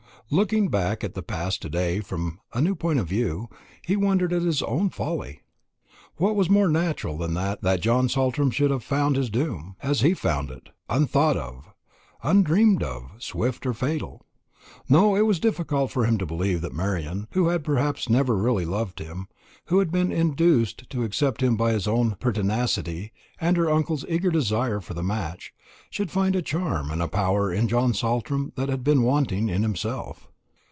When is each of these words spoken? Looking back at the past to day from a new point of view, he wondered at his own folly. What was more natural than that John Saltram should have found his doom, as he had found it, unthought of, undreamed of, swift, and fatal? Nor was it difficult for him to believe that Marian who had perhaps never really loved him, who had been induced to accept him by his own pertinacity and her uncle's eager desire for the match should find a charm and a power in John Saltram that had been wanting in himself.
Looking 0.33 0.69
back 0.69 1.03
at 1.03 1.13
the 1.13 1.21
past 1.23 1.61
to 1.61 1.69
day 1.69 1.99
from 1.99 2.39
a 2.53 2.61
new 2.61 2.73
point 2.73 2.99
of 2.99 3.07
view, 3.09 3.49
he 3.85 3.97
wondered 3.97 4.31
at 4.31 4.43
his 4.43 4.61
own 4.63 4.89
folly. 4.89 5.41
What 6.15 6.37
was 6.37 6.49
more 6.49 6.69
natural 6.69 7.17
than 7.17 7.33
that 7.33 7.81
John 7.81 8.07
Saltram 8.07 8.49
should 8.49 8.71
have 8.71 8.81
found 8.81 9.17
his 9.17 9.29
doom, 9.29 9.75
as 9.83 9.99
he 9.99 10.09
had 10.11 10.19
found 10.19 10.49
it, 10.49 10.69
unthought 10.87 11.35
of, 11.35 11.73
undreamed 12.23 12.81
of, 12.81 13.11
swift, 13.17 13.65
and 13.65 13.75
fatal? 13.75 14.25
Nor 14.87 15.21
was 15.25 15.37
it 15.39 15.41
difficult 15.41 15.91
for 15.91 16.05
him 16.05 16.17
to 16.19 16.25
believe 16.25 16.61
that 16.61 16.71
Marian 16.73 17.27
who 17.31 17.49
had 17.49 17.61
perhaps 17.65 18.07
never 18.09 18.37
really 18.37 18.63
loved 18.65 18.99
him, 18.99 19.27
who 19.65 19.79
had 19.79 19.91
been 19.91 20.11
induced 20.11 20.89
to 20.89 21.03
accept 21.03 21.43
him 21.43 21.57
by 21.57 21.71
his 21.73 21.87
own 21.87 22.15
pertinacity 22.19 23.11
and 23.39 23.57
her 23.57 23.69
uncle's 23.69 24.05
eager 24.07 24.31
desire 24.31 24.79
for 24.79 24.93
the 24.93 25.03
match 25.03 25.53
should 25.89 26.11
find 26.11 26.35
a 26.35 26.41
charm 26.41 26.89
and 26.91 27.01
a 27.01 27.07
power 27.07 27.51
in 27.51 27.67
John 27.67 27.93
Saltram 27.93 28.53
that 28.55 28.69
had 28.69 28.83
been 28.83 29.03
wanting 29.03 29.49
in 29.49 29.61
himself. 29.63 30.27